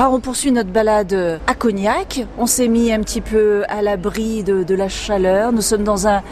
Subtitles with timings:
[0.00, 2.24] Ah, on poursuit notre balade à Cognac.
[2.38, 5.50] On s'est mis un petit peu à l'abri de, la chaleur.
[5.50, 6.22] Nous sommes dans un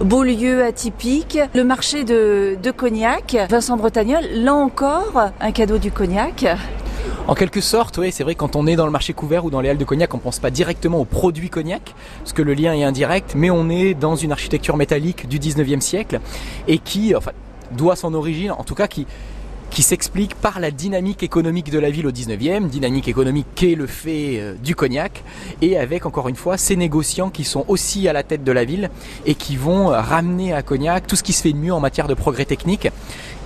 [0.00, 3.36] beau lieu atypique, le marché de, Cognac.
[3.48, 6.46] Vincent Bretagnol, là encore, un cadeau du Cognac.
[7.28, 9.60] En quelque sorte, oui, c'est vrai, quand on est dans le marché couvert ou dans
[9.60, 12.74] les halles de cognac, on pense pas directement au produit cognac, parce que le lien
[12.74, 16.18] est indirect, mais on est dans une architecture métallique du 19e siècle,
[16.66, 17.14] et qui,
[17.70, 19.06] doit son origine, en tout cas, qui,
[19.72, 23.86] qui s'explique par la dynamique économique de la ville au 19e, dynamique économique qu'est le
[23.86, 25.24] fait euh, du cognac,
[25.62, 28.64] et avec encore une fois ces négociants qui sont aussi à la tête de la
[28.64, 28.90] ville
[29.24, 32.06] et qui vont ramener à Cognac tout ce qui se fait de mieux en matière
[32.06, 32.88] de progrès technique.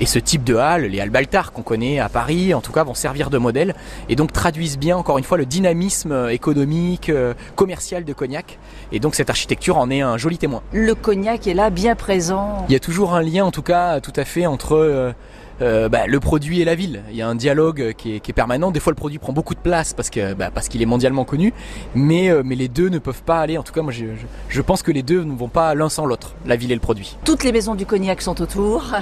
[0.01, 2.84] Et ce type de halles, les halles Baltard qu'on connaît à Paris, en tout cas,
[2.84, 3.75] vont servir de modèle
[4.09, 8.59] et donc traduisent bien, encore une fois, le dynamisme économique, euh, commercial de Cognac.
[8.93, 10.62] Et donc cette architecture en est un joli témoin.
[10.73, 12.67] Le Cognac est là, bien présent.
[12.69, 15.15] Il y a toujours un lien, en tout cas, tout à fait entre
[15.60, 17.02] euh, euh, bah, le produit et la ville.
[17.10, 18.70] Il y a un dialogue qui est, qui est, permanent.
[18.70, 21.24] Des fois, le produit prend beaucoup de place parce que bah, parce qu'il est mondialement
[21.24, 21.52] connu,
[21.95, 23.59] mais euh, mais les deux ne peuvent pas aller.
[23.59, 25.89] En tout cas, moi, je, je, je pense que les deux ne vont pas l'un
[25.89, 27.16] sans l'autre, la ville et le produit.
[27.25, 28.84] Toutes les maisons du cognac sont autour.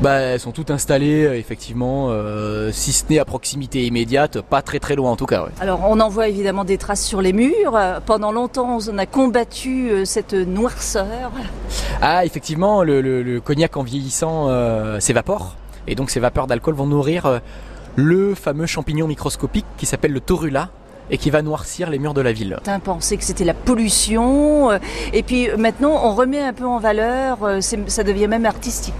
[0.00, 4.62] Bah, elles sont toutes installées, euh, effectivement, euh, si ce n'est à proximité immédiate, pas
[4.62, 5.42] très très loin en tout cas.
[5.42, 5.50] Ouais.
[5.60, 7.78] Alors, on en voit évidemment des traces sur les murs.
[8.06, 11.32] Pendant longtemps, on a combattu cette noirceur.
[12.00, 15.56] Ah, effectivement, le, le, le cognac en vieillissant euh, s'évapore.
[15.86, 17.38] Et donc ces vapeurs d'alcool vont nourrir euh,
[17.96, 20.70] le fameux champignon microscopique qui s'appelle le torula
[21.10, 22.58] et qui va noircir les murs de la ville.
[22.68, 24.78] On pensait que c'était la pollution, euh,
[25.12, 28.94] et puis maintenant on remet un peu en valeur, euh, ça devient même artistique.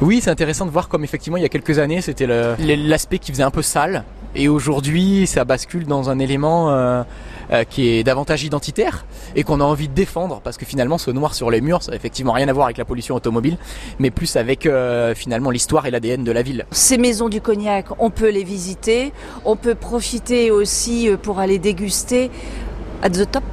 [0.00, 3.32] Oui, c'est intéressant de voir comme effectivement il y a quelques années c'était l'aspect qui
[3.32, 7.02] faisait un peu sale, et aujourd'hui ça bascule dans un élément euh,
[7.52, 11.10] euh, qui est davantage identitaire et qu'on a envie de défendre parce que finalement ce
[11.10, 13.56] noir sur les murs ça n'a effectivement rien à voir avec la pollution automobile
[13.98, 16.66] mais plus avec euh, finalement l'histoire et l'ADN de la ville.
[16.70, 19.12] Ces maisons du cognac, on peut les visiter,
[19.44, 22.30] on peut profiter aussi pour aller déguster
[23.02, 23.44] at the top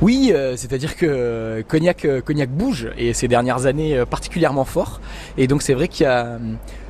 [0.00, 5.00] oui, euh, c'est-à-dire que Cognac, euh, Cognac bouge et ces dernières années euh, particulièrement fort.
[5.36, 6.38] Et donc c'est vrai qu'il y a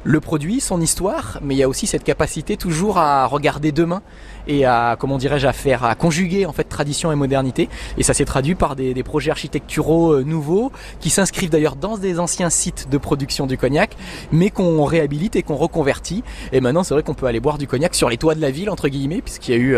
[0.04, 4.00] le produit, son histoire, mais il y a aussi cette capacité toujours à regarder demain
[4.46, 7.68] et à, comment dirais-je, à faire, à conjuguer en fait tradition et modernité.
[7.98, 12.18] Et ça s'est traduit par des, des, projets architecturaux nouveaux qui s'inscrivent d'ailleurs dans des
[12.20, 13.96] anciens sites de production du cognac,
[14.32, 16.22] mais qu'on réhabilite et qu'on reconvertit.
[16.52, 18.50] Et maintenant, c'est vrai qu'on peut aller boire du cognac sur les toits de la
[18.50, 19.76] ville entre guillemets, puisqu'il y a eu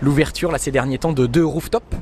[0.00, 1.96] l'ouverture là ces derniers temps de deux rooftops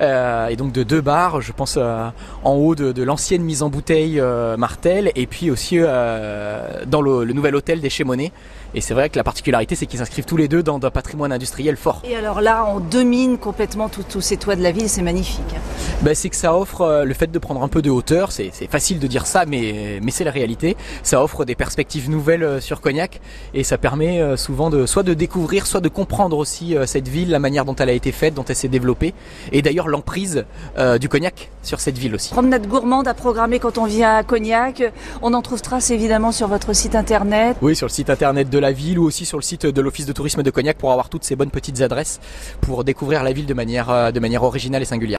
[0.00, 2.08] euh, et donc de deux bars, je pense euh,
[2.44, 7.24] en haut de, de l'ancienne mise en bouteille euh, Martel et puis aussi dans le,
[7.24, 8.32] le, nouvel hôtel des Chemonets.
[8.74, 11.32] Et c'est vrai que la particularité, c'est qu'ils s'inscrivent tous les deux dans un patrimoine
[11.32, 12.02] industriel fort.
[12.04, 15.54] Et alors là, on domine complètement tous ces toits de la ville, c'est magnifique.
[16.02, 18.98] Ben, c'est que ça offre le fait de prendre un peu de hauteur, c'est facile
[18.98, 20.76] de dire ça, mais, mais c'est la réalité.
[21.02, 23.20] Ça offre des perspectives nouvelles sur Cognac
[23.54, 27.38] et ça permet souvent de soit de découvrir, soit de comprendre aussi cette ville, la
[27.38, 29.14] manière dont elle a été faite, dont elle s'est développée,
[29.56, 30.44] et d'ailleurs l'emprise
[30.76, 32.30] euh, du Cognac sur cette ville aussi.
[32.30, 34.82] Promenade gourmande à programmer quand on vient à Cognac,
[35.22, 37.56] on en trouve trace évidemment sur votre site internet.
[37.62, 40.04] Oui, sur le site internet de la ville ou aussi sur le site de l'office
[40.04, 42.20] de tourisme de Cognac pour avoir toutes ces bonnes petites adresses
[42.60, 45.06] pour découvrir la ville de manière, de manière originale et singulière.